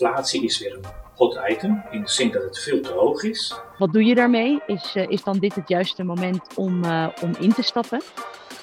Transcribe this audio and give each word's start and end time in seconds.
inflatie 0.00 0.44
is 0.44 0.58
weer 0.58 0.72
een 0.72 0.84
hot 1.14 1.40
item, 1.48 1.82
in 1.90 2.00
de 2.00 2.08
zin 2.08 2.30
dat 2.30 2.42
het 2.42 2.58
veel 2.58 2.80
te 2.80 2.92
hoog 2.92 3.22
is. 3.22 3.54
Wat 3.78 3.92
doe 3.92 4.04
je 4.04 4.14
daarmee? 4.14 4.62
Is, 4.66 4.94
uh, 4.96 5.08
is 5.08 5.22
dan 5.22 5.38
dit 5.38 5.54
het 5.54 5.68
juiste 5.68 6.04
moment 6.04 6.40
om, 6.54 6.84
uh, 6.84 7.08
om 7.22 7.32
in 7.38 7.52
te 7.52 7.62
stappen? 7.62 8.02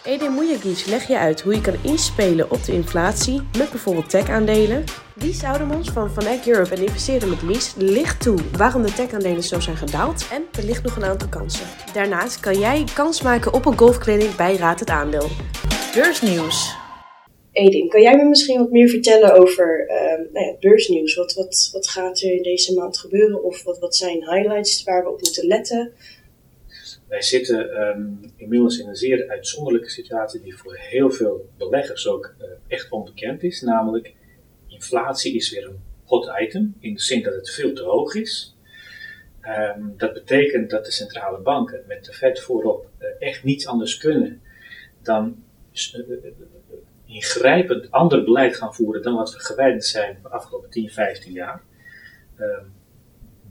Edin 0.03 0.33
Mujagic 0.33 0.85
leg 0.85 1.07
je 1.07 1.17
uit 1.17 1.41
hoe 1.41 1.53
je 1.53 1.61
kan 1.61 1.75
inspelen 1.81 2.51
op 2.51 2.63
de 2.63 2.73
inflatie 2.73 3.41
met 3.57 3.69
bijvoorbeeld 3.69 4.09
tech-aandelen. 4.09 4.83
Lies 5.13 5.43
Oudemans 5.43 5.89
van 5.89 6.09
Van 6.09 6.25
Eck 6.25 6.45
Europe 6.45 6.75
en 6.75 6.81
investeerder 6.81 7.29
met 7.29 7.41
Lies 7.41 7.73
licht 7.77 8.21
toe 8.21 8.37
waarom 8.57 8.81
de 8.81 8.93
tech-aandelen 8.93 9.43
zo 9.43 9.59
zijn 9.59 9.77
gedaald 9.77 10.27
en 10.31 10.43
er 10.57 10.63
ligt 10.63 10.83
nog 10.83 10.95
een 10.95 11.05
aantal 11.05 11.27
kansen. 11.29 11.67
Daarnaast 11.93 12.39
kan 12.39 12.59
jij 12.59 12.83
kans 12.93 13.21
maken 13.21 13.53
op 13.53 13.65
een 13.65 13.77
golfclinic 13.77 14.35
bij 14.35 14.55
Raad 14.55 14.79
het 14.79 14.89
Aandeel. 14.89 15.29
Beursnieuws. 15.93 16.80
Edin, 17.51 17.89
kan 17.89 18.01
jij 18.01 18.17
me 18.17 18.23
misschien 18.23 18.59
wat 18.59 18.71
meer 18.71 18.89
vertellen 18.89 19.33
over 19.33 19.87
uh, 19.89 20.33
nou 20.33 20.45
ja, 20.45 20.55
beursnieuws? 20.59 21.15
Wat, 21.15 21.33
wat, 21.33 21.69
wat 21.71 21.87
gaat 21.87 22.21
er 22.21 22.31
in 22.31 22.43
deze 22.43 22.73
maand 22.73 22.97
gebeuren? 22.97 23.43
Of 23.43 23.63
wat, 23.63 23.79
wat 23.79 23.95
zijn 23.95 24.29
highlights 24.29 24.83
waar 24.83 25.03
we 25.03 25.09
op 25.09 25.21
moeten 25.21 25.47
letten? 25.47 25.91
Wij 27.07 27.21
zitten 27.21 27.81
um, 27.81 28.19
inmiddels 28.35 28.79
in 28.79 28.87
een 28.87 28.95
zeer 28.95 29.29
uitzonderlijke 29.29 29.89
situatie 29.89 30.41
die 30.41 30.57
voor 30.57 30.75
heel 30.75 31.11
veel 31.11 31.49
beleggers 31.57 32.07
ook 32.07 32.35
uh, 32.39 32.47
echt 32.67 32.91
onbekend 32.91 33.43
is. 33.43 33.61
Namelijk, 33.61 34.13
inflatie 34.67 35.35
is 35.35 35.51
weer 35.51 35.65
een 35.65 35.79
hot 36.03 36.31
item, 36.41 36.75
in 36.79 36.93
de 36.93 37.01
zin 37.01 37.23
dat 37.23 37.33
het 37.33 37.49
veel 37.49 37.73
te 37.73 37.83
hoog 37.83 38.15
is. 38.15 38.55
Um, 39.77 39.93
dat 39.97 40.13
betekent 40.13 40.69
dat 40.69 40.85
de 40.85 40.91
centrale 40.91 41.39
banken 41.39 41.83
met 41.87 42.05
de 42.05 42.13
Fed 42.13 42.39
voorop 42.39 42.87
uh, 42.99 43.07
echt 43.19 43.43
niets 43.43 43.67
anders 43.67 43.97
kunnen 43.97 44.41
dan 45.01 45.43
uh, 45.93 45.99
ingrijpend 47.11 47.91
ander 47.91 48.23
beleid 48.23 48.55
gaan 48.55 48.75
voeren 48.75 49.01
dan 49.01 49.15
wat 49.15 49.33
we 49.33 49.39
gewend 49.39 49.85
zijn 49.85 50.19
de 50.21 50.29
afgelopen 50.29 50.69
10, 50.69 50.89
15 50.89 51.31
jaar. 51.31 51.61
Um, 52.39 52.73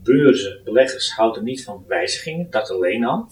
beurzen, 0.03 0.61
beleggers 0.63 1.13
houden 1.13 1.43
niet 1.43 1.63
van 1.63 1.85
wijzigingen, 1.87 2.49
dat 2.49 2.69
alleen 2.69 3.05
al. 3.05 3.29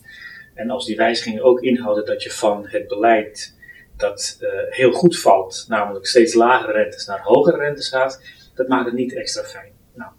En 0.53 0.69
als 0.69 0.85
die 0.85 0.95
wijzigingen 0.95 1.43
ook 1.43 1.61
inhouden 1.61 2.05
dat 2.05 2.23
je 2.23 2.31
van 2.31 2.67
het 2.67 2.87
beleid 2.87 3.57
dat 3.97 4.39
uh, 4.41 4.49
heel 4.69 4.91
goed 4.91 5.19
valt, 5.19 5.65
namelijk 5.67 6.05
steeds 6.05 6.33
lagere 6.33 6.71
rentes 6.71 7.05
naar 7.05 7.21
hogere 7.21 7.57
rentes 7.57 7.89
gaat, 7.89 8.23
dat 8.55 8.67
maakt 8.67 8.85
het 8.85 8.93
niet 8.93 9.15
extra 9.15 9.43
fijn. 9.43 9.71
Nou, 9.93 10.11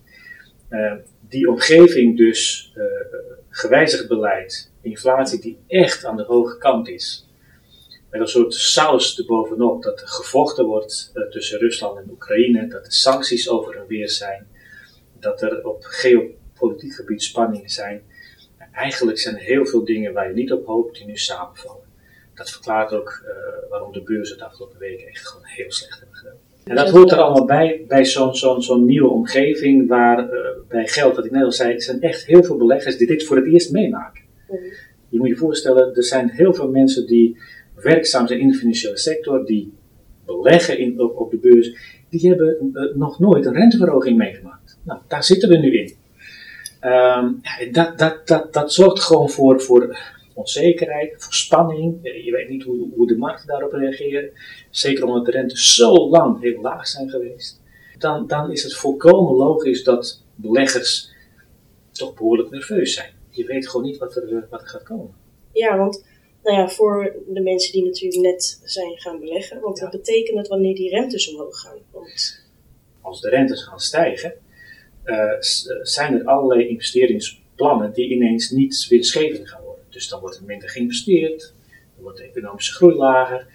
uh, 0.70 0.94
die 1.20 1.48
omgeving 1.48 2.16
dus, 2.16 2.72
uh, 2.76 2.84
gewijzigd 3.48 4.08
beleid, 4.08 4.72
inflatie 4.82 5.40
die 5.40 5.58
echt 5.66 6.04
aan 6.04 6.16
de 6.16 6.24
hoge 6.24 6.58
kant 6.58 6.88
is, 6.88 7.29
met 8.10 8.20
een 8.20 8.28
soort 8.28 8.54
saus 8.54 9.18
erbovenop 9.18 9.82
dat 9.82 10.00
er 10.00 10.08
gevochten 10.08 10.64
wordt 10.64 11.12
tussen 11.30 11.58
Rusland 11.58 11.98
en 11.98 12.10
Oekraïne, 12.10 12.68
dat 12.68 12.86
er 12.86 12.92
sancties 12.92 13.48
over 13.48 13.76
en 13.76 13.86
weer 13.86 14.08
zijn, 14.08 14.46
dat 15.20 15.42
er 15.42 15.66
op 15.66 15.82
geopolitiek 15.82 16.92
gebied 16.92 17.22
spanningen 17.22 17.70
zijn. 17.70 18.02
Eigenlijk 18.72 19.18
zijn 19.18 19.34
er 19.34 19.42
heel 19.42 19.66
veel 19.66 19.84
dingen 19.84 20.12
waar 20.12 20.28
je 20.28 20.34
niet 20.34 20.52
op 20.52 20.66
hoopt 20.66 20.96
die 20.96 21.06
nu 21.06 21.16
samenvallen. 21.16 21.88
Dat 22.34 22.50
verklaart 22.50 22.92
ook 22.92 23.22
uh, 23.24 23.70
waarom 23.70 23.92
de 23.92 24.02
beurzen 24.02 24.38
de 24.38 24.44
afgelopen 24.44 24.78
weken 24.78 25.06
echt 25.06 25.28
gewoon 25.28 25.46
heel 25.46 25.72
slecht 25.72 25.98
hebben 25.98 26.16
gedaan. 26.16 26.36
En 26.64 26.76
dat 26.76 26.90
hoort 26.90 27.10
er 27.10 27.18
allemaal 27.18 27.44
bij, 27.44 27.84
bij 27.88 28.04
zo'n 28.04 28.34
zo'n 28.34 28.62
zo'n 28.62 28.84
nieuwe 28.84 29.08
omgeving, 29.08 29.88
waar 29.88 30.32
uh, 30.32 30.40
bij 30.68 30.86
geld, 30.86 31.16
wat 31.16 31.24
ik 31.24 31.30
net 31.30 31.44
al 31.44 31.52
zei, 31.52 31.74
er 31.74 31.82
zijn 31.82 32.00
echt 32.00 32.24
heel 32.24 32.42
veel 32.42 32.56
beleggers 32.56 32.96
die 32.96 33.06
dit 33.06 33.24
voor 33.24 33.36
het 33.36 33.46
eerst 33.46 33.72
meemaken. 33.72 34.22
Mm. 34.48 34.58
Je 35.08 35.18
moet 35.18 35.28
je 35.28 35.36
voorstellen, 35.36 35.94
er 35.94 36.04
zijn 36.04 36.28
heel 36.28 36.54
veel 36.54 36.70
mensen 36.70 37.06
die 37.06 37.38
werkzaam 37.82 38.26
zijn 38.26 38.40
in 38.40 38.48
de 38.48 38.54
financiële 38.54 38.98
sector, 38.98 39.46
die 39.46 39.72
beleggen 40.26 40.78
in, 40.78 41.00
op, 41.00 41.30
de 41.30 41.36
beurs, 41.36 41.76
die 42.08 42.28
hebben 42.28 42.70
uh, 42.72 42.94
nog 42.94 43.18
nooit 43.18 43.46
een 43.46 43.54
renteverhoging 43.54 44.16
meegemaakt. 44.16 44.78
Nou, 44.82 45.00
daar 45.08 45.24
zitten 45.24 45.48
we 45.48 45.56
nu 45.56 45.78
in. 45.78 45.94
Um, 46.90 47.40
dat, 47.72 47.98
dat, 47.98 48.26
dat, 48.28 48.52
dat 48.52 48.72
zorgt 48.72 49.02
gewoon 49.02 49.30
voor, 49.30 49.60
voor 49.60 49.98
onzekerheid, 50.34 51.14
voor 51.18 51.34
spanning. 51.34 51.98
Je 52.02 52.30
weet 52.30 52.48
niet 52.48 52.62
hoe, 52.62 52.88
hoe 52.94 53.06
de 53.06 53.16
markten 53.16 53.46
daarop 53.46 53.72
reageren. 53.72 54.30
Zeker 54.70 55.04
omdat 55.04 55.24
de 55.24 55.30
rentes 55.30 55.74
zo 55.74 56.08
lang 56.08 56.40
heel 56.40 56.60
laag 56.60 56.86
zijn 56.86 57.10
geweest. 57.10 57.60
Dan, 57.98 58.26
dan 58.26 58.50
is 58.50 58.62
het 58.62 58.74
volkomen 58.74 59.36
logisch 59.36 59.84
dat 59.84 60.22
beleggers 60.34 61.12
toch 61.92 62.14
behoorlijk 62.14 62.50
nerveus 62.50 62.94
zijn. 62.94 63.10
Je 63.28 63.44
weet 63.44 63.68
gewoon 63.68 63.86
niet 63.86 63.98
wat 63.98 64.16
er, 64.16 64.46
wat 64.50 64.62
er 64.62 64.68
gaat 64.68 64.82
komen. 64.82 65.14
Ja, 65.52 65.76
want 65.76 66.04
nou 66.42 66.56
ja, 66.56 66.68
voor 66.68 67.16
de 67.26 67.40
mensen 67.40 67.72
die 67.72 67.84
natuurlijk 67.84 68.22
net 68.22 68.60
zijn 68.64 68.98
gaan 68.98 69.20
beleggen. 69.20 69.60
Want 69.60 69.78
ja. 69.78 69.82
wat 69.82 69.92
betekent 69.92 70.38
het 70.38 70.48
wanneer 70.48 70.74
die 70.74 70.90
rentes 70.90 71.34
omhoog 71.34 71.60
gaan? 71.60 71.78
Want... 71.90 72.44
Als 73.00 73.20
de 73.20 73.28
rentes 73.28 73.64
gaan 73.64 73.80
stijgen, 73.80 74.34
uh, 75.04 75.36
zijn 75.82 76.14
er 76.14 76.24
allerlei 76.24 76.68
investeringsplannen 76.68 77.92
die 77.92 78.10
ineens 78.10 78.50
niet 78.50 78.86
winstgevend 78.88 79.48
gaan 79.48 79.62
worden. 79.62 79.84
Dus 79.88 80.08
dan 80.08 80.20
wordt 80.20 80.36
er 80.36 80.44
minder 80.44 80.68
geïnvesteerd, 80.68 81.54
dan 81.94 82.02
wordt 82.02 82.18
de 82.18 82.24
economische 82.24 82.72
groei 82.72 82.94
lager. 82.94 83.46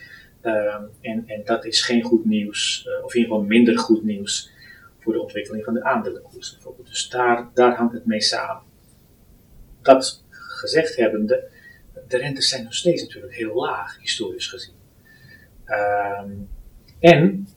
Uh, 0.44 0.76
en, 1.02 1.24
en 1.28 1.42
dat 1.46 1.66
is 1.66 1.82
geen 1.82 2.02
goed 2.02 2.26
nieuws, 2.26 2.86
uh, 2.88 3.04
of 3.04 3.14
in 3.14 3.20
ieder 3.20 3.36
geval 3.36 3.48
minder 3.48 3.78
goed 3.78 4.04
nieuws 4.04 4.52
voor 5.00 5.14
de 5.14 5.22
ontwikkeling 5.22 5.64
van 5.64 5.74
de 5.74 5.84
aandelenkoers 5.84 6.54
bijvoorbeeld. 6.54 6.88
Dus 6.88 7.10
daar, 7.10 7.50
daar 7.54 7.76
hangt 7.76 7.94
het 7.94 8.06
mee 8.06 8.22
samen. 8.22 8.64
Dat 9.82 10.24
gezegd 10.30 10.96
hebbende, 10.96 11.50
de 12.08 12.18
rentes 12.18 12.50
zijn 12.50 12.64
nog 12.64 12.74
steeds 12.74 13.02
natuurlijk 13.02 13.36
heel 13.36 13.56
laag, 13.56 14.00
historisch 14.00 14.48
gezien. 14.48 14.76
Ehm, 15.66 16.32
en 17.00 17.48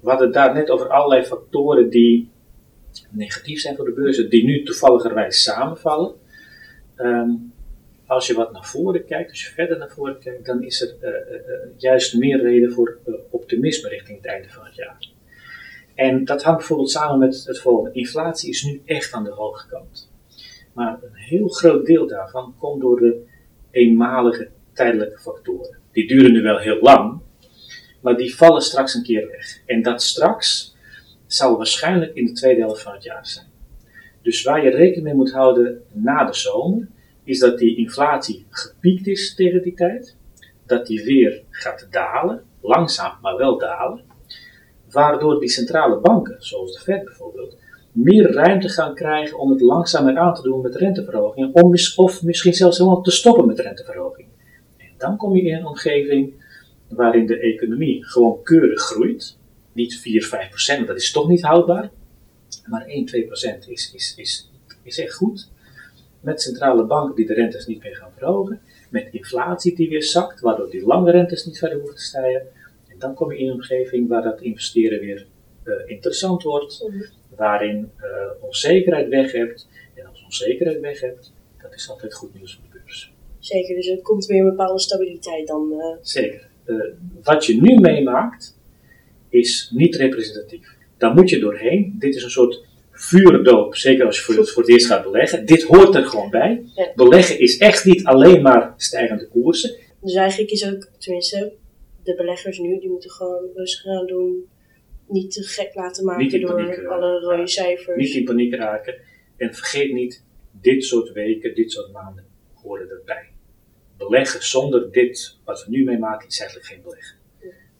we 0.00 0.08
hadden 0.08 0.26
het 0.26 0.34
daar 0.34 0.54
net 0.54 0.70
over 0.70 0.88
allerlei 0.88 1.24
factoren 1.24 1.90
die 1.90 2.30
negatief 3.10 3.60
zijn 3.60 3.76
voor 3.76 3.84
de 3.84 3.92
beurzen, 3.92 4.30
die 4.30 4.44
nu 4.44 4.62
toevalligerwijs 4.62 5.42
samenvallen. 5.42 6.14
Um, 6.96 7.52
als 8.06 8.26
je 8.26 8.34
wat 8.34 8.52
naar 8.52 8.64
voren 8.64 9.04
kijkt, 9.04 9.30
als 9.30 9.44
je 9.44 9.52
verder 9.52 9.78
naar 9.78 9.90
voren 9.90 10.18
kijkt, 10.18 10.46
dan 10.46 10.62
is 10.62 10.82
er 10.82 10.94
uh, 11.02 11.08
uh, 11.08 11.16
juist 11.76 12.14
meer 12.14 12.42
reden 12.42 12.72
voor 12.72 12.98
uh, 13.06 13.14
optimisme 13.30 13.88
richting 13.88 14.16
het 14.16 14.26
einde 14.26 14.48
van 14.48 14.64
het 14.64 14.74
jaar. 14.74 15.08
En 15.94 16.24
dat 16.24 16.42
hangt 16.42 16.58
bijvoorbeeld 16.58 16.90
samen 16.90 17.18
met 17.18 17.44
het 17.44 17.58
volgende. 17.58 17.98
Inflatie 17.98 18.50
is 18.50 18.62
nu 18.62 18.82
echt 18.84 19.12
aan 19.12 19.24
de 19.24 19.30
hoge 19.30 19.68
kant. 19.68 20.09
Maar 20.80 20.98
een 21.02 21.14
heel 21.14 21.48
groot 21.48 21.86
deel 21.86 22.06
daarvan 22.06 22.54
komt 22.58 22.80
door 22.80 23.00
de 23.00 23.24
eenmalige 23.70 24.48
tijdelijke 24.72 25.18
factoren. 25.18 25.78
Die 25.92 26.08
duren 26.08 26.32
nu 26.32 26.42
wel 26.42 26.58
heel 26.58 26.78
lang, 26.80 27.20
maar 28.02 28.16
die 28.16 28.36
vallen 28.36 28.62
straks 28.62 28.94
een 28.94 29.02
keer 29.02 29.26
weg. 29.26 29.62
En 29.66 29.82
dat 29.82 30.02
straks 30.02 30.76
zal 31.26 31.56
waarschijnlijk 31.56 32.14
in 32.14 32.24
de 32.24 32.32
tweede 32.32 32.60
helft 32.60 32.82
van 32.82 32.92
het 32.92 33.02
jaar 33.02 33.26
zijn. 33.26 33.46
Dus 34.22 34.42
waar 34.42 34.64
je 34.64 34.70
rekening 34.70 35.04
mee 35.04 35.14
moet 35.14 35.32
houden 35.32 35.82
na 35.92 36.24
de 36.24 36.34
zomer, 36.34 36.88
is 37.24 37.38
dat 37.38 37.58
die 37.58 37.76
inflatie 37.76 38.46
gepiekt 38.50 39.06
is 39.06 39.34
tegen 39.34 39.62
die 39.62 39.74
tijd, 39.74 40.16
dat 40.66 40.86
die 40.86 41.04
weer 41.04 41.42
gaat 41.50 41.86
dalen, 41.90 42.44
langzaam 42.60 43.18
maar 43.22 43.36
wel 43.36 43.58
dalen, 43.58 44.04
waardoor 44.90 45.40
die 45.40 45.48
centrale 45.48 46.00
banken, 46.00 46.36
zoals 46.38 46.72
de 46.72 46.80
Fed 46.80 47.04
bijvoorbeeld, 47.04 47.56
meer 47.92 48.32
ruimte 48.32 48.68
gaan 48.68 48.94
krijgen 48.94 49.38
om 49.38 49.50
het 49.50 49.60
langzamer 49.60 50.18
aan 50.18 50.34
te 50.34 50.42
doen 50.42 50.60
met 50.60 50.74
renteverhogingen, 50.74 51.54
om, 51.54 51.74
of 51.96 52.22
misschien 52.22 52.54
zelfs 52.54 52.78
helemaal 52.78 53.02
te 53.02 53.10
stoppen 53.10 53.46
met 53.46 53.58
renteverhogingen. 53.58 54.30
En 54.76 54.92
dan 54.98 55.16
kom 55.16 55.36
je 55.36 55.42
in 55.42 55.54
een 55.54 55.66
omgeving 55.66 56.32
waarin 56.88 57.26
de 57.26 57.38
economie 57.38 58.04
gewoon 58.04 58.42
keurig 58.42 58.80
groeit. 58.80 59.36
Niet 59.72 59.98
4, 59.98 60.22
5 60.22 60.48
procent, 60.48 60.86
dat 60.86 60.96
is 60.96 61.12
toch 61.12 61.28
niet 61.28 61.42
houdbaar. 61.42 61.90
Maar 62.66 62.86
1, 62.86 63.04
2 63.04 63.26
procent 63.26 63.68
is, 63.68 63.92
is, 63.94 64.14
is, 64.16 64.50
is 64.82 64.98
echt 64.98 65.14
goed. 65.14 65.48
Met 66.20 66.42
centrale 66.42 66.84
banken 66.84 67.14
die 67.14 67.26
de 67.26 67.34
rentes 67.34 67.66
niet 67.66 67.82
meer 67.82 67.96
gaan 67.96 68.10
verhogen. 68.16 68.60
Met 68.88 69.08
inflatie 69.12 69.76
die 69.76 69.88
weer 69.88 70.02
zakt, 70.02 70.40
waardoor 70.40 70.70
die 70.70 70.86
lange 70.86 71.10
rentes 71.10 71.46
niet 71.46 71.58
verder 71.58 71.78
hoeven 71.78 71.96
te 71.96 72.02
stijgen. 72.02 72.42
En 72.88 72.98
dan 72.98 73.14
kom 73.14 73.32
je 73.32 73.38
in 73.38 73.46
een 73.46 73.52
omgeving 73.52 74.08
waar 74.08 74.22
dat 74.22 74.40
investeren 74.40 75.00
weer 75.00 75.26
uh, 75.64 75.74
interessant 75.86 76.42
wordt. 76.42 76.84
Waarin 77.40 77.90
uh, 78.00 78.06
onzekerheid 78.40 79.08
weg 79.08 79.32
hebt. 79.32 79.68
En 79.94 80.06
als 80.06 80.24
onzekerheid 80.24 80.80
weg 80.80 81.00
hebt, 81.00 81.32
dat 81.62 81.74
is 81.74 81.90
altijd 81.90 82.14
goed 82.14 82.34
nieuws 82.34 82.54
voor 82.54 82.64
de 82.72 82.78
beurs. 82.78 83.12
Zeker, 83.38 83.74
dus 83.74 83.88
er 83.88 84.02
komt 84.02 84.26
weer 84.26 84.40
een 84.40 84.48
bepaalde 84.48 84.80
stabiliteit 84.80 85.46
dan. 85.46 85.72
Uh... 85.72 85.96
Zeker 86.02 86.48
uh, 86.70 86.84
wat 87.22 87.46
je 87.46 87.60
nu 87.60 87.74
meemaakt, 87.74 88.58
is 89.28 89.70
niet 89.74 89.96
representatief. 89.96 90.76
Daar 90.98 91.14
moet 91.14 91.30
je 91.30 91.38
doorheen. 91.38 91.96
Dit 91.98 92.14
is 92.14 92.22
een 92.22 92.30
soort 92.30 92.64
vuurdoop, 92.90 93.76
zeker 93.76 94.06
als 94.06 94.16
je 94.16 94.22
voor 94.22 94.34
het, 94.34 94.50
voor 94.50 94.62
het 94.62 94.72
eerst 94.72 94.86
gaat 94.86 95.02
beleggen. 95.02 95.46
Dit 95.46 95.62
hoort 95.62 95.94
er 95.94 96.04
gewoon 96.04 96.30
bij. 96.30 96.62
Ja. 96.74 96.92
Beleggen 96.94 97.38
is 97.38 97.58
echt 97.58 97.84
niet 97.84 98.04
alleen 98.04 98.42
maar 98.42 98.74
stijgende 98.76 99.28
koersen. 99.28 99.76
Dus 100.00 100.14
eigenlijk 100.14 100.50
is 100.50 100.72
ook, 100.72 100.88
tenminste, 100.98 101.52
de 102.02 102.14
beleggers 102.14 102.58
nu, 102.58 102.78
die 102.80 102.90
moeten 102.90 103.10
gewoon 103.10 103.42
rustig 103.54 103.82
gaan 103.82 104.06
doen. 104.06 104.44
Niet 105.10 105.32
te 105.32 105.42
gek 105.42 105.74
laten 105.74 106.04
maken 106.04 106.40
door 106.40 106.88
alle 106.88 107.20
rode 107.20 107.48
cijfers. 107.48 107.96
Niet 107.96 108.14
in 108.14 108.24
paniek 108.24 108.54
raken. 108.54 108.94
En 109.36 109.54
vergeet 109.54 109.92
niet, 109.92 110.24
dit 110.50 110.84
soort 110.84 111.12
weken, 111.12 111.54
dit 111.54 111.72
soort 111.72 111.92
maanden 111.92 112.24
horen 112.54 112.90
erbij 112.90 113.28
beleggen 113.96 114.42
zonder 114.42 114.92
dit 114.92 115.38
wat 115.44 115.64
we 115.64 115.70
nu 115.70 115.84
meemaken 115.84 116.28
is 116.28 116.40
eigenlijk 116.40 116.70
geen 116.70 116.82
beleggen. 116.82 117.16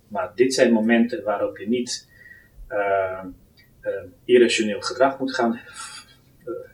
Maar 0.08 0.32
dit 0.34 0.54
zijn 0.54 0.72
momenten 0.72 1.22
waarop 1.22 1.58
je 1.58 1.68
niet 1.68 2.08
irrationeel 4.24 4.80
gedrag 4.80 5.18
moet 5.18 5.34
gaan 5.34 5.60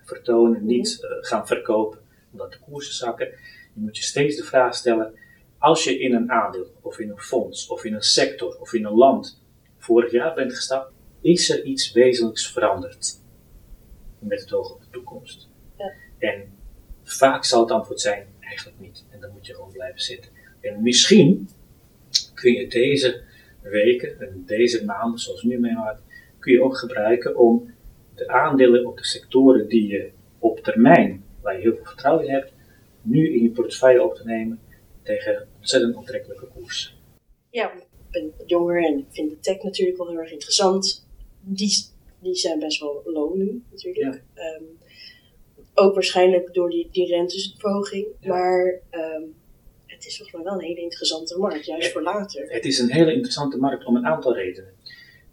vertonen, 0.05 0.67
niet 0.67 0.99
gaan 1.21 1.47
verkopen 1.47 1.99
omdat 2.33 2.53
de 2.53 2.59
koersen 2.59 2.95
zakken. 2.95 3.27
Je 3.75 3.81
moet 3.81 3.97
je 3.97 4.03
steeds 4.03 4.37
de 4.37 4.45
vraag 4.45 4.75
stellen: 4.75 5.15
als 5.59 5.85
je 5.85 5.99
in 5.99 6.15
een 6.15 6.31
aandeel, 6.31 6.73
of 6.81 6.99
in 6.99 7.11
een 7.11 7.21
fonds, 7.21 7.69
of 7.69 7.85
in 7.85 7.95
een 7.95 8.03
sector, 8.03 8.59
of 8.61 8.73
in 8.73 8.85
een 8.85 8.95
land 8.95 9.45
vorig 9.87 10.11
jaar 10.11 10.35
bent 10.35 10.55
gestapt, 10.55 10.93
is 11.21 11.51
er 11.51 11.65
iets 11.65 11.93
wezenlijks 11.93 12.53
veranderd 12.53 13.21
met 14.19 14.41
het 14.41 14.53
oog 14.53 14.73
op 14.73 14.81
de 14.81 14.91
toekomst? 14.91 15.49
Ja. 15.79 15.93
En 16.19 16.53
vaak 17.03 17.45
zal 17.45 17.61
het 17.61 17.71
antwoord 17.71 18.01
zijn: 18.01 18.27
eigenlijk 18.41 18.81
niet. 18.81 19.05
En 19.11 19.21
dan 19.21 19.31
moet 19.33 19.47
je 19.47 19.55
gewoon 19.55 19.73
blijven 19.73 20.01
zitten. 20.01 20.31
En 20.61 20.83
misschien 20.83 21.49
kun 22.35 22.53
je 22.53 22.69
deze 22.69 23.23
weken 23.63 24.21
en 24.21 24.43
deze 24.47 24.85
maanden, 24.85 25.19
zoals 25.19 25.43
nu 25.43 25.59
meemaakt, 25.59 26.03
kun 26.39 26.53
je 26.53 26.63
ook 26.63 26.77
gebruiken 26.77 27.37
om 27.37 27.75
de 28.15 28.29
aandelen 28.29 28.87
op 28.87 28.99
de 28.99 29.05
sectoren 29.05 29.69
die 29.69 29.87
je 29.87 30.11
op 30.39 30.59
termijn, 30.59 31.25
waar 31.41 31.57
je 31.57 31.63
heel 31.63 31.75
veel 31.75 31.85
vertrouwen 31.85 32.27
in 32.27 32.33
hebt, 32.33 32.53
nu 33.03 33.35
in 33.35 33.43
je 33.43 33.51
portefeuille 33.51 34.03
op 34.03 34.15
te 34.15 34.25
nemen 34.25 34.61
tegen 35.03 35.49
ontzettend 35.59 35.97
aantrekkelijke 35.97 36.47
koers. 36.47 36.97
Ja, 37.51 37.73
ben 38.21 38.47
jonger 38.47 38.85
en 38.85 38.99
ik 38.99 39.07
vind 39.11 39.31
de 39.31 39.41
tech 39.41 39.63
natuurlijk 39.63 39.99
wel 39.99 40.09
heel 40.09 40.19
erg 40.19 40.33
interessant. 40.33 41.07
Die, 41.41 41.87
die 42.21 42.35
zijn 42.35 42.59
best 42.59 42.81
wel 42.81 43.03
low 43.05 43.35
nu 43.35 43.63
natuurlijk. 43.71 44.23
Ehm, 44.35 44.65
ook 45.75 45.95
waarschijnlijk 45.95 46.55
door 46.55 46.71
die, 46.71 46.89
die 46.91 47.07
renteverhoging. 47.07 48.07
Maar 48.23 48.81
um, 48.91 49.35
het 49.87 50.07
is 50.07 50.17
volgens 50.17 50.37
mij 50.37 50.45
wel 50.45 50.55
een 50.55 50.67
hele 50.67 50.81
interessante 50.81 51.39
markt, 51.39 51.67
juist 51.67 51.93
voor 51.93 52.03
later. 52.03 52.53
Het 52.53 52.65
is 52.65 52.79
een 52.79 52.93
hele 52.93 53.13
interessante 53.13 53.59
markt 53.59 53.85
om 53.85 53.97
een 53.97 54.07
aantal 54.07 54.35
redenen. 54.35 54.73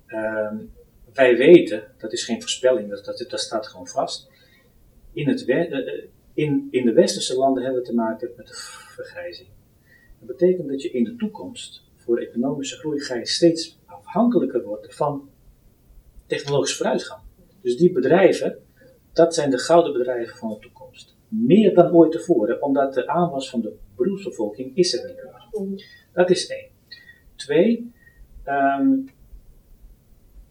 Ehm, 0.07 0.57
wij 1.13 1.37
weten, 1.37 1.83
dat 1.97 2.13
is 2.13 2.23
geen 2.23 2.41
voorspelling, 2.41 2.89
dat, 2.89 3.05
dat, 3.05 3.25
dat 3.29 3.39
staat 3.39 3.67
gewoon 3.67 3.87
vast. 3.87 4.29
In, 5.13 5.27
het, 5.27 5.47
uh, 5.47 6.03
in, 6.33 6.67
in 6.71 6.85
de 6.85 6.93
westerse 6.93 7.35
landen 7.35 7.63
hebben 7.63 7.81
we 7.81 7.87
te 7.87 7.93
maken 7.93 8.31
met 8.37 8.47
de 8.47 8.53
vergrijzing. 8.95 9.47
Dat 10.19 10.37
betekent 10.37 10.67
dat 10.67 10.81
je 10.81 10.91
in 10.91 11.03
de 11.03 11.15
toekomst 11.15 11.83
voor 12.03 12.17
economische 12.17 12.77
groei 12.77 12.99
ga 12.99 13.15
je 13.15 13.27
steeds 13.27 13.79
afhankelijker 13.85 14.63
worden 14.63 14.91
van 14.91 15.29
technologische 16.25 16.77
vooruitgang. 16.77 17.21
Dus 17.61 17.77
die 17.77 17.91
bedrijven, 17.91 18.57
dat 19.13 19.33
zijn 19.33 19.49
de 19.49 19.57
gouden 19.57 19.93
bedrijven 19.93 20.37
van 20.37 20.49
de 20.49 20.59
toekomst. 20.59 21.15
Meer 21.27 21.73
dan 21.73 21.91
ooit 21.91 22.11
tevoren, 22.11 22.61
omdat 22.61 22.93
de 22.93 23.07
aanwas 23.07 23.49
van 23.49 23.61
de 23.61 23.75
beroepsbevolking 23.95 24.75
is 24.75 24.93
er 24.93 25.07
niet 25.07 25.15
meer. 25.15 25.85
Dat 26.13 26.29
is 26.29 26.47
één. 26.47 26.69
Twee, 27.35 27.91
um, 28.45 29.09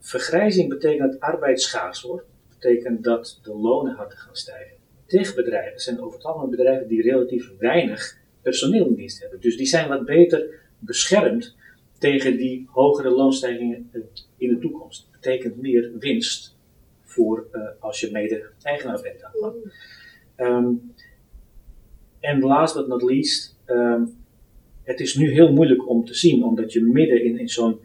vergrijzing 0.01 0.69
betekent 0.69 1.13
dat 1.13 1.21
arbeid 1.21 1.61
schaars 1.61 2.03
wordt. 2.03 2.27
betekent 2.49 3.05
dat 3.05 3.41
de 3.43 3.55
lonen 3.55 3.95
harder 3.95 4.19
gaan 4.19 4.37
stijgen. 4.37 4.77
Techbedrijven 5.07 5.81
zijn 5.81 6.01
over 6.01 6.17
het 6.17 6.27
algemeen 6.27 6.51
bedrijven 6.51 6.89
die 6.89 7.03
relatief 7.03 7.51
weinig 7.59 8.19
personeel 8.43 8.87
in 8.87 8.95
dienst 8.95 9.21
hebben. 9.21 9.41
Dus 9.41 9.57
die 9.57 9.67
zijn 9.67 9.89
wat 9.89 10.05
beter 10.05 10.61
beschermd 10.85 11.57
tegen 11.99 12.37
die 12.37 12.69
hogere 12.71 13.11
loonstijgingen 13.11 13.91
in 14.37 14.49
de 14.49 14.59
toekomst. 14.59 15.03
Dat 15.11 15.21
betekent 15.21 15.57
meer 15.57 15.93
winst 15.99 16.57
voor 17.03 17.47
uh, 17.53 17.63
als 17.79 18.01
je 18.01 18.11
mede-eigenaar 18.11 19.01
bent 19.03 19.21
daarvan. 19.21 19.55
Um, 20.37 20.93
en 22.21 22.41
last 22.41 22.75
but 22.75 22.87
not 22.87 23.03
least, 23.03 23.57
um, 23.67 24.17
het 24.83 25.01
is 25.01 25.15
nu 25.15 25.31
heel 25.31 25.53
moeilijk 25.53 25.89
om 25.89 26.05
te 26.05 26.15
zien, 26.15 26.45
omdat 26.45 26.73
je 26.73 26.83
midden 26.83 27.25
in, 27.25 27.39
in 27.39 27.49
zo'n 27.49 27.81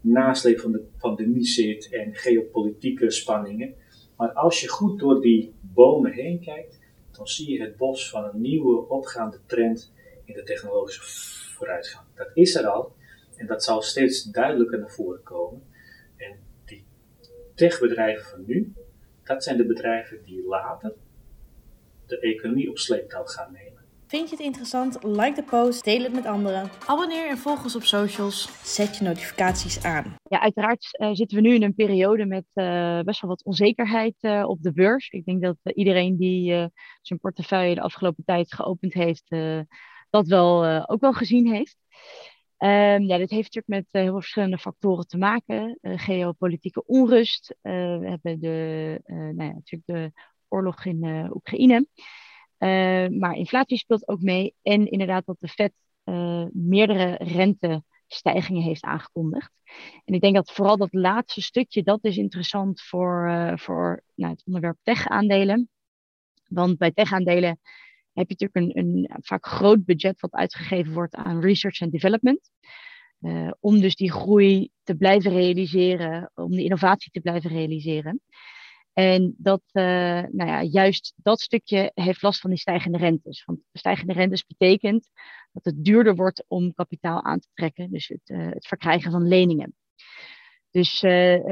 nasleep 0.00 0.58
van 0.58 0.72
de 0.72 0.86
pandemie 0.98 1.46
zit 1.46 1.88
en 1.90 2.14
geopolitieke 2.14 3.10
spanningen. 3.10 3.74
Maar 4.16 4.32
als 4.32 4.60
je 4.60 4.68
goed 4.68 4.98
door 4.98 5.20
die 5.20 5.52
bomen 5.60 6.12
heen 6.12 6.40
kijkt, 6.40 6.78
dan 7.10 7.28
zie 7.28 7.50
je 7.50 7.60
het 7.60 7.76
bos 7.76 8.10
van 8.10 8.24
een 8.24 8.40
nieuwe 8.40 8.88
opgaande 8.88 9.38
trend 9.46 9.92
in 10.24 10.34
de 10.34 10.42
technologische 10.42 11.02
vooruitgang. 11.58 12.06
Dat 12.14 12.30
is 12.34 12.54
er 12.54 12.66
al 12.66 12.96
en 13.36 13.46
dat 13.46 13.64
zal 13.64 13.82
steeds 13.82 14.22
duidelijker 14.22 14.78
naar 14.78 14.90
voren 14.90 15.22
komen. 15.22 15.62
En 16.16 16.38
die 16.64 16.86
techbedrijven 17.54 18.24
van 18.24 18.44
nu, 18.46 18.72
dat 19.24 19.44
zijn 19.44 19.56
de 19.56 19.66
bedrijven 19.66 20.22
die 20.24 20.46
later 20.46 20.92
de 22.06 22.18
economie 22.20 22.70
op 22.70 22.78
sleeptouw 22.78 23.24
gaan 23.24 23.52
nemen. 23.52 23.76
Vind 24.06 24.30
je 24.30 24.36
het 24.36 24.44
interessant? 24.44 25.02
Like 25.02 25.34
de 25.34 25.42
post, 25.42 25.84
deel 25.84 26.02
het 26.02 26.12
met 26.12 26.26
anderen. 26.26 26.70
Abonneer 26.86 27.28
en 27.28 27.38
volg 27.38 27.62
ons 27.62 27.76
op 27.76 27.82
socials. 27.82 28.48
Zet 28.74 28.96
je 28.96 29.04
notificaties 29.04 29.84
aan. 29.84 30.16
Ja, 30.22 30.40
uiteraard 30.40 30.98
uh, 31.00 31.10
zitten 31.12 31.36
we 31.36 31.48
nu 31.48 31.54
in 31.54 31.62
een 31.62 31.74
periode 31.74 32.26
met 32.26 32.44
uh, 32.54 33.00
best 33.00 33.20
wel 33.20 33.30
wat 33.30 33.44
onzekerheid 33.44 34.14
uh, 34.20 34.44
op 34.48 34.62
de 34.62 34.72
beurs. 34.72 35.08
Ik 35.08 35.24
denk 35.24 35.42
dat 35.42 35.56
iedereen 35.64 36.16
die 36.16 36.70
zijn 37.02 37.18
portefeuille 37.20 37.74
de 37.74 37.80
afgelopen 37.80 38.24
tijd 38.24 38.54
geopend 38.54 38.94
heeft, 38.94 39.28
dat 40.10 40.26
wel, 40.26 40.86
ook 40.88 41.00
wel 41.00 41.12
gezien 41.12 41.46
heeft. 41.46 41.76
Um, 42.58 43.02
ja, 43.02 43.16
dit 43.16 43.30
heeft 43.30 43.54
natuurlijk 43.54 43.66
met 43.66 43.86
heel 43.90 44.04
veel 44.04 44.20
verschillende 44.20 44.58
factoren 44.58 45.06
te 45.06 45.18
maken. 45.18 45.78
geopolitieke 45.82 46.84
onrust. 46.86 47.56
we 47.62 48.00
hebben 48.02 48.40
de, 48.40 49.00
nou 49.06 49.42
ja, 49.42 49.52
natuurlijk 49.52 49.86
de 49.86 50.12
oorlog 50.48 50.84
in 50.84 51.30
Oekraïne. 51.34 51.86
Uh, 52.58 53.08
maar 53.18 53.34
inflatie 53.34 53.78
speelt 53.78 54.08
ook 54.08 54.20
mee. 54.20 54.54
En 54.62 54.90
inderdaad 54.90 55.26
dat 55.26 55.36
de 55.40 55.48
Fed 55.48 55.72
uh, 56.04 56.44
meerdere 56.52 57.14
rentestijgingen 57.14 58.62
heeft 58.62 58.82
aangekondigd. 58.82 59.52
En 60.04 60.14
ik 60.14 60.20
denk 60.20 60.34
dat 60.34 60.52
vooral 60.52 60.76
dat 60.76 60.92
laatste 60.92 61.42
stukje, 61.42 61.82
dat 61.82 62.04
is 62.04 62.16
interessant 62.16 62.82
voor, 62.82 63.28
uh, 63.28 63.56
voor 63.56 64.02
nou, 64.14 64.32
het 64.32 64.42
onderwerp 64.46 64.78
tech-aandelen. 64.82 65.70
Want 66.48 66.78
bij 66.78 66.92
tech-aandelen 66.92 67.60
heb 68.18 68.28
je 68.28 68.36
natuurlijk 68.38 68.76
een, 68.76 69.10
vaak 69.22 69.46
groot 69.46 69.84
budget 69.84 70.20
wat 70.20 70.32
uitgegeven 70.32 70.92
wordt 70.92 71.14
aan 71.14 71.40
research 71.40 71.80
en 71.80 71.90
development. 71.90 72.50
om 73.60 73.80
dus 73.80 73.94
die 73.94 74.12
groei 74.12 74.70
te 74.82 74.94
blijven 74.94 75.30
realiseren, 75.30 76.30
om 76.34 76.50
die 76.50 76.64
innovatie 76.64 77.10
te 77.10 77.20
blijven 77.20 77.50
realiseren. 77.50 78.20
En 78.98 79.34
dat, 79.36 79.62
uh, 79.72 79.82
nou 80.30 80.46
ja, 80.46 80.62
juist 80.62 81.12
dat 81.16 81.40
stukje 81.40 81.90
heeft 81.94 82.22
last 82.22 82.40
van 82.40 82.50
die 82.50 82.58
stijgende 82.58 82.98
rentes. 82.98 83.44
Want 83.44 83.60
stijgende 83.72 84.12
rentes 84.12 84.46
betekent 84.46 85.10
dat 85.52 85.64
het 85.64 85.84
duurder 85.84 86.14
wordt 86.14 86.44
om 86.48 86.74
kapitaal 86.74 87.24
aan 87.24 87.38
te 87.38 87.48
trekken, 87.54 87.90
dus 87.90 88.08
het, 88.08 88.28
uh, 88.28 88.50
het 88.50 88.66
verkrijgen 88.66 89.10
van 89.10 89.28
leningen. 89.28 89.74
Dus 90.70 91.00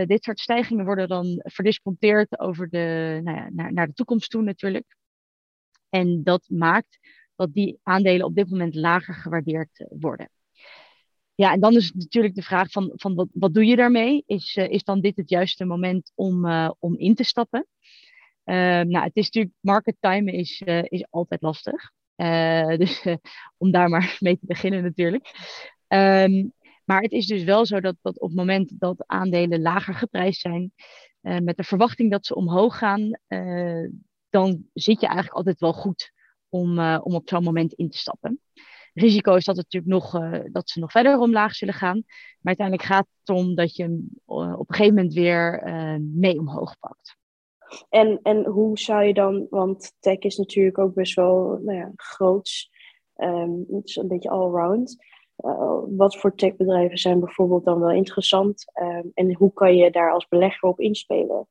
dit 0.06 0.24
soort 0.24 0.40
stijgingen 0.40 0.84
worden 0.84 1.08
dan 1.08 1.40
verdisconteerd 1.42 2.38
over 2.38 2.68
de, 2.68 3.20
nou 3.22 3.36
ja, 3.36 3.48
naar, 3.52 3.72
naar 3.72 3.86
de 3.86 3.92
toekomst 3.92 4.30
toe 4.30 4.42
natuurlijk. 4.42 4.96
En 5.88 6.22
dat 6.22 6.44
maakt 6.48 6.98
dat 7.36 7.52
die 7.52 7.78
aandelen 7.82 8.26
op 8.26 8.34
dit 8.34 8.50
moment 8.50 8.74
lager 8.74 9.14
gewaardeerd 9.14 9.86
worden. 9.88 10.30
Ja, 11.36 11.52
en 11.52 11.60
dan 11.60 11.76
is 11.76 11.92
natuurlijk 11.92 12.34
de 12.34 12.42
vraag 12.42 12.70
van, 12.70 12.92
van 12.94 13.14
wat, 13.14 13.28
wat 13.32 13.54
doe 13.54 13.64
je 13.66 13.76
daarmee? 13.76 14.22
Is, 14.26 14.56
uh, 14.56 14.68
is 14.68 14.84
dan 14.84 15.00
dit 15.00 15.16
het 15.16 15.30
juiste 15.30 15.64
moment 15.64 16.12
om, 16.14 16.46
uh, 16.46 16.70
om 16.78 16.96
in 16.96 17.14
te 17.14 17.24
stappen? 17.24 17.66
Uh, 18.44 18.54
nou, 18.80 19.04
het 19.04 19.16
is 19.16 19.24
natuurlijk, 19.24 19.54
market 19.60 19.96
time 20.00 20.32
is, 20.32 20.62
is 20.82 21.06
altijd 21.10 21.42
lastig. 21.42 21.94
dus 22.82 23.04
om 23.56 23.70
daar 23.70 23.88
maar 23.88 24.16
mee 24.20 24.38
te 24.38 24.46
beginnen 24.46 24.82
natuurlijk. 24.82 25.34
Um, 25.88 26.52
maar 26.84 27.02
het 27.02 27.12
is 27.12 27.26
dus 27.26 27.44
wel 27.44 27.66
zo 27.66 27.80
dat, 27.80 27.96
dat 28.02 28.20
op 28.20 28.28
het 28.28 28.36
moment 28.36 28.80
dat 28.80 29.04
aandelen 29.06 29.62
lager 29.62 29.94
geprijsd 29.94 30.40
zijn, 30.40 30.72
met 31.20 31.56
de 31.56 31.64
verwachting 31.64 32.10
dat 32.10 32.26
ze 32.26 32.34
omhoog 32.34 32.78
gaan, 32.78 33.10
dan 34.38 34.64
zit 34.72 35.00
je 35.00 35.06
eigenlijk 35.06 35.36
altijd 35.36 35.60
wel 35.60 35.72
goed 35.72 36.12
om, 36.48 36.78
om 36.78 37.14
op 37.14 37.28
zo'n 37.28 37.42
moment 37.42 37.72
in 37.72 37.90
te 37.90 37.98
stappen 37.98 38.40
risico 38.96 39.34
is 39.34 39.44
dat, 39.44 39.56
het 39.56 39.64
natuurlijk 39.72 39.92
nog, 39.92 40.22
uh, 40.22 40.40
dat 40.52 40.70
ze 40.70 40.80
nog 40.80 40.90
verder 40.90 41.18
omlaag 41.18 41.54
zullen 41.54 41.74
gaan. 41.74 42.02
Maar 42.40 42.56
uiteindelijk 42.56 42.88
gaat 42.88 43.06
het 43.20 43.36
om 43.36 43.54
dat 43.54 43.76
je 43.76 43.82
hem 43.82 44.08
uh, 44.26 44.58
op 44.58 44.68
een 44.68 44.74
gegeven 44.74 44.94
moment 44.94 45.14
weer 45.14 45.66
uh, 45.66 45.96
mee 46.00 46.38
omhoog 46.38 46.78
pakt. 46.78 47.16
En, 47.88 48.20
en 48.22 48.44
hoe 48.44 48.78
zou 48.78 49.04
je 49.04 49.14
dan, 49.14 49.46
want 49.50 49.92
tech 49.98 50.18
is 50.18 50.36
natuurlijk 50.36 50.78
ook 50.78 50.94
best 50.94 51.14
wel 51.14 51.60
nou 51.62 51.78
ja, 51.78 51.92
groots. 51.96 52.70
Is 53.82 53.96
een 53.96 54.08
beetje 54.08 54.30
allround. 54.30 54.96
wat 55.96 56.16
voor 56.16 56.34
techbedrijven 56.34 56.98
zijn 56.98 57.20
bijvoorbeeld 57.20 57.64
dan 57.64 57.80
wel 57.80 57.90
interessant? 57.90 58.64
Um, 58.82 59.10
en 59.14 59.34
hoe 59.34 59.52
kan 59.52 59.76
je 59.76 59.90
daar 59.90 60.12
als 60.12 60.28
belegger 60.28 60.68
op 60.68 60.80
inspelen? 60.80 61.48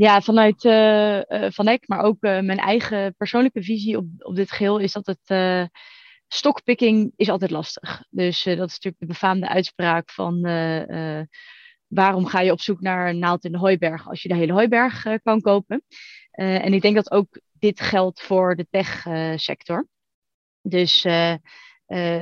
Ja, 0.00 0.20
vanuit 0.20 0.64
uh, 0.64 1.50
Van 1.50 1.66
Eck, 1.66 1.88
maar 1.88 2.00
ook 2.00 2.24
uh, 2.24 2.40
mijn 2.40 2.58
eigen 2.58 3.14
persoonlijke 3.16 3.62
visie 3.62 3.96
op, 3.96 4.06
op 4.18 4.34
dit 4.34 4.50
geheel, 4.50 4.78
is 4.78 4.92
dat 4.92 5.06
het 5.06 5.68
stockpicking 6.28 7.12
is 7.16 7.28
altijd 7.28 7.50
lastig. 7.50 8.04
Dus 8.10 8.42
dat 8.42 8.54
is 8.54 8.58
natuurlijk 8.58 8.98
de 8.98 9.06
befaamde 9.06 9.48
uitspraak 9.48 10.10
van 10.10 10.40
waarom 11.86 12.26
ga 12.26 12.40
je 12.40 12.52
op 12.52 12.60
zoek 12.60 12.80
naar 12.80 13.08
een 13.08 13.18
naald 13.18 13.44
in 13.44 13.52
de 13.52 13.58
hooiberg 13.58 14.08
als 14.08 14.22
je 14.22 14.28
de 14.28 14.34
hele 14.34 14.52
hooiberg 14.52 15.06
kan 15.22 15.40
kopen. 15.40 15.82
en 16.30 16.72
ik 16.72 16.82
denk 16.82 16.94
dat 16.94 17.10
ook 17.10 17.40
dit 17.52 17.80
geldt 17.80 18.20
voor 18.20 18.56
de 18.56 18.66
tech 18.70 19.06
sector. 19.36 19.88
Dus 20.62 21.06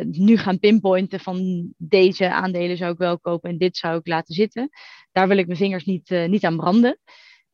nu 0.00 0.36
gaan 0.36 0.58
pinpointen 0.58 1.20
van 1.20 1.68
deze 1.76 2.30
aandelen 2.30 2.76
zou 2.76 2.92
ik 2.92 2.98
wel 2.98 3.18
kopen 3.18 3.50
en 3.50 3.58
dit 3.58 3.76
zou 3.76 3.98
ik 3.98 4.06
laten 4.06 4.34
zitten. 4.34 4.68
Daar 5.12 5.28
wil 5.28 5.38
ik 5.38 5.46
mijn 5.46 5.58
vingers 5.58 5.84
niet, 5.84 6.10
niet 6.10 6.44
aan 6.44 6.56
branden. 6.56 6.98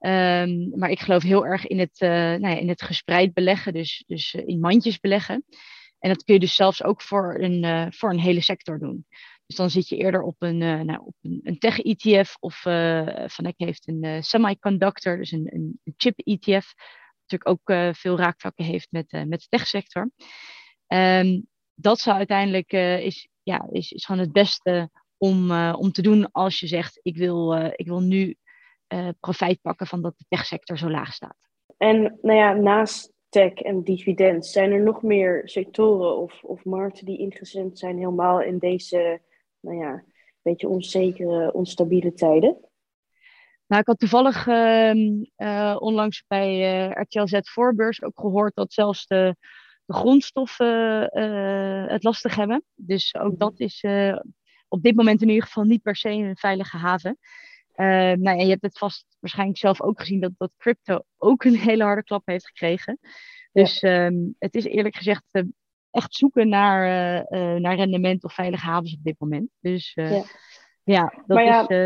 Ehm, 0.05 0.79
maar 0.79 0.91
ik 0.91 1.01
geloof 1.01 1.23
heel 1.23 1.47
erg 1.47 1.67
in 1.67 1.79
het, 1.79 2.01
nou 2.01 2.49
ja, 2.49 2.59
in 2.59 2.69
het 2.69 2.83
gespreid 2.83 3.35
beleggen, 3.35 3.73
dus, 3.73 4.05
dus 4.07 4.35
in 4.35 4.61
mandjes 4.61 5.01
beleggen. 5.01 5.45
En 5.99 6.09
dat 6.09 6.25
kun 6.25 6.35
je 6.35 6.41
dus 6.41 6.55
zelfs 6.55 6.83
ook 6.83 7.03
voor 7.03 7.39
een, 7.41 7.93
voor 7.93 8.11
een 8.11 8.19
hele 8.19 8.41
sector 8.41 8.79
doen. 8.79 9.07
Dus 9.47 9.57
dan 9.57 9.71
zit 9.71 9.89
je 9.89 9.97
eerder 9.97 10.23
op 10.23 10.37
een, 10.39 10.59
nou, 10.59 10.99
op 11.05 11.15
een, 11.21 11.41
een 11.43 11.59
tech-ETF 11.59 12.37
of 12.41 12.65
uh, 12.65 13.07
Van 13.27 13.45
Eck 13.45 13.55
heeft 13.57 13.89
een 13.89 14.25
semiconductor, 14.25 15.17
dus 15.17 15.33
een, 15.33 15.51
een 15.55 15.95
chip-ETF. 15.97 16.75
Natuurlijk 17.27 17.49
ook 17.49 17.97
veel 17.97 18.17
raakvlakken 18.17 18.65
heeft 18.65 18.89
met, 18.91 19.13
met 19.27 19.41
de 19.41 19.47
techsector. 19.49 20.11
Um, 20.87 21.47
dat 21.75 21.99
zou 21.99 22.17
uiteindelijk 22.17 22.73
is, 23.03 23.29
ja, 23.43 23.69
is, 23.71 23.93
is 23.93 24.05
gewoon 24.05 24.21
het 24.21 24.33
beste 24.33 24.91
om, 25.17 25.51
om 25.73 25.93
te 25.93 26.03
doen 26.03 26.31
als 26.33 26.61
je 26.61 26.67
zegt 26.67 27.01
ik 27.03 27.17
wil, 27.17 27.55
ik 27.77 27.87
wil 27.87 28.01
nu 28.01 28.37
profijt 29.21 29.61
pakken 29.61 29.87
van 29.87 30.03
dat 30.03 30.19
de 30.19 30.25
techsector 30.29 30.79
zo 30.79 30.91
laag 30.91 31.13
staat. 31.13 31.37
En 31.77 32.19
nou 32.23 32.39
ja, 32.39 32.53
naast 32.53 33.13
tech 33.29 33.53
en 33.53 33.83
dividend, 33.83 34.47
zijn 34.47 34.73
er 34.73 34.83
nog 34.83 35.03
meer 35.03 35.43
sectoren 35.45 36.17
of, 36.17 36.43
of 36.43 36.65
markten 36.65 37.07
die 37.07 37.19
ingezet 37.19 37.79
zijn 37.79 37.99
helemaal 37.99 38.41
in 38.41 38.59
deze 38.59 39.21
nou 39.61 39.77
ja, 39.77 40.05
beetje 40.43 40.69
onzekere, 40.69 41.53
onstabiele 41.53 42.13
tijden? 42.13 42.59
Nou, 43.67 43.81
ik 43.81 43.87
had 43.87 43.99
toevallig 43.99 44.47
uh, 44.47 45.77
onlangs 45.79 46.25
bij 46.27 46.87
uh, 46.89 46.91
RTL 46.91 47.27
Z 47.27 47.39
Voorbeurs 47.43 48.03
ook 48.03 48.21
gehoord 48.21 48.55
dat 48.55 48.73
zelfs 48.73 49.07
de, 49.07 49.37
de 49.85 49.95
grondstoffen 49.95 51.01
het 51.91 52.03
lastig 52.03 52.35
hebben. 52.35 52.65
Dus 52.75 53.15
ook 53.15 53.39
dat 53.39 53.61
is 53.61 53.85
op 54.69 54.83
dit 54.83 54.97
moment 54.97 55.23
in 55.23 55.29
ieder 55.29 55.45
geval 55.45 55.65
niet 55.65 55.83
per 55.83 55.97
se 55.97 56.09
een 56.09 56.37
veilige 56.37 56.77
haven. 56.77 57.19
Nou, 57.77 58.39
en 58.39 58.45
je 58.45 58.51
hebt 58.51 58.63
het 58.63 58.79
vast 58.79 59.07
waarschijnlijk 59.21 59.59
zelf 59.59 59.83
ook 59.83 60.01
gezien 60.01 60.21
dat, 60.21 60.33
dat 60.37 60.51
crypto 60.57 61.01
ook 61.17 61.45
een 61.45 61.57
hele 61.57 61.85
harde 61.85 62.03
klap 62.03 62.23
heeft 62.25 62.47
gekregen. 62.47 62.99
Dus 63.53 63.81
ja. 63.81 64.07
um, 64.07 64.35
het 64.39 64.55
is 64.55 64.65
eerlijk 64.65 64.97
gezegd 64.97 65.25
echt 65.91 66.15
zoeken 66.15 66.49
naar, 66.49 66.83
uh, 67.31 67.55
naar 67.55 67.77
rendement 67.77 68.25
of 68.25 68.35
veilige 68.35 68.67
havens 68.67 68.95
op 68.95 69.03
dit 69.03 69.15
moment. 69.19 69.49
Dus 69.61 69.93
ja. 69.95 70.25
ja. 70.85 71.23
dat 71.27 71.71
is 71.71 71.77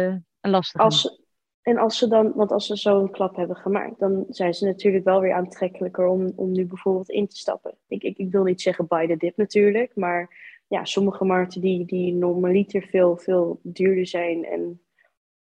een 0.41 0.51
lastige. 0.51 0.85
Als, 0.85 1.23
en 1.63 1.79
als 1.79 1.99
ze 1.99 2.09
dan, 2.09 2.33
want 2.35 2.53
als 2.53 2.67
ze 2.67 2.77
zo'n 2.77 3.11
klap 3.11 3.37
hebben 3.37 3.57
gemaakt, 3.57 3.99
dan 3.99 4.25
zijn 4.29 4.55
ze 4.55 4.67
natuurlijk 4.67 5.05
wel 5.05 5.21
weer 5.21 5.35
aantrekkelijker 5.35 6.07
om, 6.07 6.33
om 6.37 6.53
nu 6.53 6.67
bijvoorbeeld 6.67 7.09
in 7.09 7.29
te 7.29 7.37
stappen. 7.37 7.75
Ik, 7.89 8.03
ik, 8.03 8.19
ik 8.19 8.31
wil 8.31 8.45
niet 8.45 8.61
zeggen 8.61 8.87
buy 8.87 9.07
the 9.07 9.17
dip 9.17 9.37
natuurlijk, 9.37 9.97
maar 9.97 10.37
ja, 10.67 10.85
sommige 10.85 11.25
markten 11.25 11.61
die, 11.61 11.85
die 11.85 12.15
normaliter 12.15 12.83
veel, 12.83 13.17
veel 13.17 13.61
duurder 13.63 14.07
zijn 14.07 14.45
en 14.45 14.81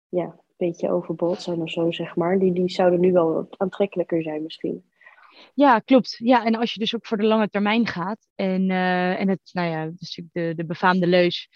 ja, 0.09 0.23
een 0.23 0.67
beetje 0.67 0.89
overbod 0.89 1.41
zijn 1.41 1.61
of 1.61 1.71
zo, 1.71 1.91
zeg 1.91 2.15
maar, 2.15 2.39
die, 2.39 2.53
die 2.53 2.69
zouden 2.69 2.99
nu 2.99 3.11
wel 3.11 3.47
aantrekkelijker 3.57 4.21
zijn 4.21 4.43
misschien. 4.43 4.83
Ja, 5.53 5.79
klopt. 5.79 6.15
Ja, 6.17 6.45
en 6.45 6.55
als 6.55 6.73
je 6.73 6.79
dus 6.79 6.95
ook 6.95 7.05
voor 7.05 7.17
de 7.17 7.25
lange 7.25 7.49
termijn 7.49 7.87
gaat. 7.87 8.27
En, 8.35 8.69
uh, 8.69 9.19
en 9.19 9.29
het, 9.29 9.49
nou 9.51 9.69
ja, 9.69 9.91
dus 9.95 10.21
de, 10.31 10.53
de 10.55 10.65
befaamde 10.65 11.07
leus. 11.07 11.49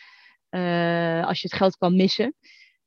Uh, 0.49 1.27
als 1.27 1.41
je 1.41 1.47
het 1.47 1.57
geld 1.57 1.77
kan 1.77 1.95
missen. 1.95 2.35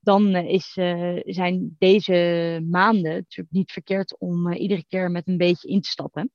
Dan 0.01 0.37
is, 0.37 0.77
uh, 0.77 1.21
zijn 1.25 1.77
deze 1.79 2.61
maanden 2.71 3.13
natuurlijk 3.13 3.55
niet 3.55 3.73
verkeerd 3.73 4.19
om 4.19 4.53
iedere 4.53 4.85
keer 4.89 5.11
met 5.11 5.29
een 5.29 5.37
beetje 5.37 5.69
in 5.69 5.81
te 5.81 5.89
stappen. 5.89 6.33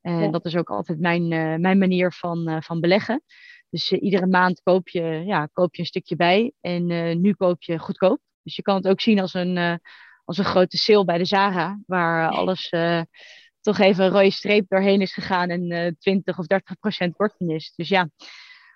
En 0.00 0.20
ja. 0.20 0.28
dat 0.28 0.44
is 0.44 0.56
ook 0.56 0.70
altijd 0.70 1.00
mijn, 1.00 1.28
mijn 1.60 1.78
manier 1.78 2.12
van, 2.12 2.62
van 2.62 2.80
beleggen. 2.80 3.22
Dus 3.70 3.92
iedere 3.92 4.26
maand 4.26 4.62
koop 4.62 4.88
je, 4.88 5.22
ja, 5.26 5.46
koop 5.46 5.74
je 5.74 5.80
een 5.80 5.88
stukje 5.88 6.16
bij. 6.16 6.52
En 6.60 6.86
nu 7.20 7.34
koop 7.34 7.62
je 7.62 7.78
goedkoop. 7.78 8.20
Dus 8.48 8.56
je 8.56 8.62
kan 8.62 8.76
het 8.76 8.88
ook 8.88 9.00
zien 9.00 9.20
als 9.20 9.34
een, 9.34 9.80
als 10.24 10.38
een 10.38 10.44
grote 10.44 10.76
sale 10.76 11.04
bij 11.04 11.18
de 11.18 11.24
Zara. 11.24 11.78
Waar 11.86 12.28
alles 12.30 12.70
toch 13.60 13.78
even 13.78 14.04
een 14.04 14.10
rode 14.10 14.30
streep 14.30 14.68
doorheen 14.68 15.00
is 15.00 15.12
gegaan 15.12 15.48
en 15.48 15.72
uh, 15.72 15.90
20 15.98 16.38
of 16.38 16.46
30 16.46 16.78
procent 16.78 17.16
korting 17.16 17.52
is. 17.52 17.72
Dus 17.76 17.88
ja, 17.88 18.08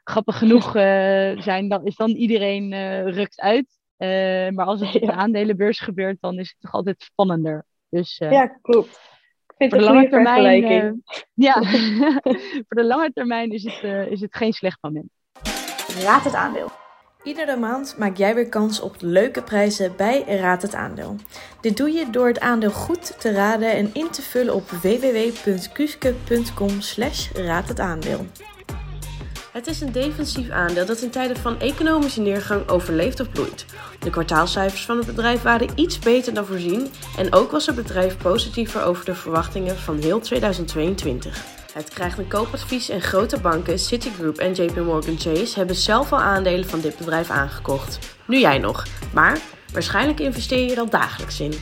grappig 0.04 0.38
genoeg 0.38 0.66
uh, 0.76 1.40
zijn, 1.40 1.68
dan, 1.68 1.84
is 1.84 1.96
dan 1.96 2.10
iedereen 2.10 2.72
uh, 2.72 3.02
rukt 3.02 3.40
uit. 3.40 3.66
Uh, 3.98 4.08
maar 4.48 4.66
als 4.66 4.80
het 4.80 4.94
op 4.94 5.00
de 5.00 5.12
aandelenbeurs 5.12 5.80
gebeurt, 5.80 6.16
dan 6.20 6.38
is 6.38 6.48
het 6.48 6.60
toch 6.60 6.72
altijd 6.72 7.02
spannender. 7.02 7.64
Dus, 7.88 8.16
ja, 8.18 8.46
klopt. 8.46 9.00
Voor 9.56 9.68
de 9.68 9.80
lange 9.80 10.08
termijn, 10.08 11.02
ja, 11.34 11.62
voor 12.68 12.76
de 12.76 12.84
lange 12.84 13.10
termijn 13.12 13.50
is 13.50 13.62
het, 13.62 14.10
is 14.10 14.20
het 14.20 14.36
geen 14.36 14.52
slecht 14.52 14.78
moment. 14.80 15.10
Raad 16.02 16.24
het 16.24 16.34
aandeel. 16.34 16.81
Iedere 17.24 17.56
maand 17.56 17.94
maak 17.98 18.16
jij 18.16 18.34
weer 18.34 18.48
kans 18.48 18.80
op 18.80 18.96
leuke 19.00 19.42
prijzen 19.42 19.92
bij 19.96 20.24
Raad 20.26 20.62
het 20.62 20.74
Aandeel. 20.74 21.16
Dit 21.60 21.76
doe 21.76 21.92
je 21.92 22.10
door 22.10 22.26
het 22.26 22.40
aandeel 22.40 22.70
goed 22.70 23.20
te 23.20 23.32
raden 23.32 23.72
en 23.72 23.90
in 23.92 24.10
te 24.10 24.22
vullen 24.22 24.54
op 24.54 24.70
www.kuske.com 24.70 26.80
slash. 26.80 27.28
Het 29.52 29.66
is 29.66 29.80
een 29.80 29.92
defensief 29.92 30.50
aandeel 30.50 30.86
dat 30.86 31.00
in 31.00 31.10
tijden 31.10 31.36
van 31.36 31.60
economische 31.60 32.20
neergang 32.20 32.68
overleeft 32.68 33.20
of 33.20 33.30
bloeit. 33.30 33.66
De 33.98 34.10
kwartaalcijfers 34.10 34.84
van 34.84 34.96
het 34.96 35.06
bedrijf 35.06 35.42
waren 35.42 35.68
iets 35.74 35.98
beter 35.98 36.34
dan 36.34 36.46
voorzien 36.46 36.90
en 37.18 37.32
ook 37.32 37.50
was 37.50 37.66
het 37.66 37.76
bedrijf 37.76 38.16
positiever 38.16 38.82
over 38.82 39.04
de 39.04 39.14
verwachtingen 39.14 39.76
van 39.76 39.98
heel 39.98 40.20
2022. 40.20 41.61
Het 41.72 41.88
krijgt 41.88 42.18
een 42.18 42.28
koopadvies 42.28 42.88
en 42.88 43.00
grote 43.00 43.40
banken, 43.40 43.78
Citigroup 43.78 44.36
en 44.36 44.52
JP 44.52 44.76
Morgan 44.76 45.18
Chase 45.18 45.58
hebben 45.58 45.76
zelf 45.76 46.12
al 46.12 46.20
aandelen 46.20 46.68
van 46.68 46.80
dit 46.80 46.96
bedrijf 46.96 47.30
aangekocht. 47.30 47.98
Nu 48.26 48.38
jij 48.38 48.58
nog, 48.58 48.86
maar 49.12 49.38
waarschijnlijk 49.72 50.20
investeer 50.20 50.64
je 50.64 50.72
er 50.72 50.78
al 50.78 50.90
dagelijks 50.90 51.40
in. 51.40 51.52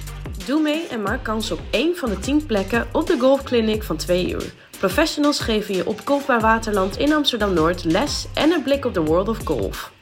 Doe 0.46 0.60
mee 0.60 0.86
en 0.86 1.02
maak 1.02 1.22
kans 1.22 1.50
op 1.50 1.60
één 1.70 1.96
van 1.96 2.08
de 2.08 2.18
10 2.18 2.46
plekken 2.46 2.88
op 2.92 3.06
de 3.06 3.18
golfclinic 3.18 3.82
van 3.82 3.96
2 3.96 4.30
uur. 4.30 4.52
Professionals 4.78 5.38
geven 5.38 5.74
je 5.74 5.86
op 5.86 6.00
Golfbaar 6.04 6.40
Waterland 6.40 6.96
in 6.98 7.12
Amsterdam-Noord 7.12 7.84
les 7.84 8.26
en 8.34 8.50
een 8.50 8.62
blik 8.62 8.84
op 8.84 8.94
de 8.94 9.02
world 9.02 9.28
of 9.28 9.38
golf. 9.44 9.92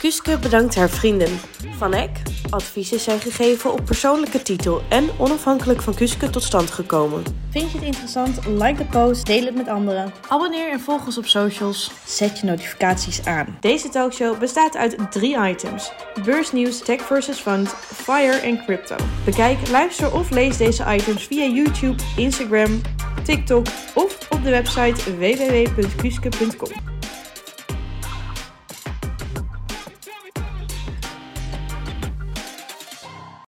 Kuske 0.00 0.38
bedankt 0.38 0.74
haar 0.74 0.90
vrienden. 0.90 1.40
Van 1.76 1.92
Eck, 1.92 2.22
adviezen 2.50 3.00
zijn 3.00 3.20
gegeven 3.20 3.72
op 3.72 3.84
persoonlijke 3.84 4.42
titel 4.42 4.82
en 4.88 5.08
onafhankelijk 5.18 5.82
van 5.82 5.94
Kuske 5.94 6.30
tot 6.30 6.42
stand 6.42 6.70
gekomen. 6.70 7.22
Vind 7.50 7.70
je 7.70 7.78
het 7.78 7.86
interessant? 7.86 8.46
Like 8.46 8.74
de 8.74 8.84
post, 8.84 9.26
deel 9.26 9.44
het 9.44 9.54
met 9.54 9.68
anderen. 9.68 10.12
Abonneer 10.28 10.70
en 10.70 10.80
volg 10.80 11.06
ons 11.06 11.18
op 11.18 11.26
socials. 11.26 11.90
Zet 12.04 12.38
je 12.38 12.46
notificaties 12.46 13.24
aan. 13.24 13.56
Deze 13.60 13.88
talkshow 13.88 14.38
bestaat 14.38 14.76
uit 14.76 14.96
drie 15.10 15.48
items: 15.48 15.92
beursnieuws, 16.24 16.78
tech 16.78 17.00
versus 17.00 17.38
fund, 17.38 17.68
fire 17.78 18.36
en 18.36 18.64
crypto. 18.64 18.96
Bekijk, 19.24 19.68
luister 19.68 20.14
of 20.14 20.30
lees 20.30 20.56
deze 20.56 20.84
items 20.88 21.24
via 21.24 21.46
YouTube, 21.46 22.02
Instagram, 22.16 22.80
TikTok 23.22 23.66
of 23.94 24.18
op 24.30 24.44
de 24.44 24.50
website 24.50 25.16
www.kuske.com. 25.16 26.95